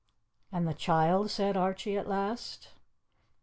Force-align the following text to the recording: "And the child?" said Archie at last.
"And 0.51 0.67
the 0.67 0.73
child?" 0.73 1.29
said 1.29 1.55
Archie 1.55 1.95
at 1.95 2.07
last. 2.09 2.69